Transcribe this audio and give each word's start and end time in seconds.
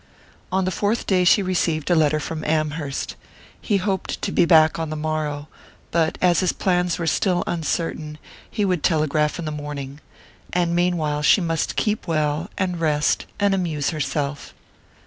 On 0.51 0.65
the 0.65 0.71
fourth 0.71 1.05
day 1.05 1.23
she 1.23 1.43
received 1.43 1.91
a 1.91 1.95
letter 1.95 2.19
from 2.19 2.43
Amherst. 2.43 3.15
He 3.61 3.77
hoped 3.77 4.19
to 4.23 4.31
be 4.31 4.45
back 4.45 4.79
on 4.79 4.89
the 4.89 4.95
morrow, 4.95 5.47
but 5.91 6.17
as 6.19 6.39
his 6.39 6.51
plans 6.53 6.97
were 6.97 7.05
still 7.05 7.43
uncertain 7.45 8.17
he 8.49 8.65
would 8.65 8.81
telegraph 8.81 9.37
in 9.37 9.45
the 9.45 9.51
morning 9.51 9.99
and 10.51 10.75
meanwhile 10.75 11.21
she 11.21 11.39
must 11.39 11.75
keep 11.75 12.07
well, 12.07 12.49
and 12.57 12.79
rest, 12.79 13.27
and 13.39 13.53
amuse 13.53 13.91
herself.... 13.91 14.55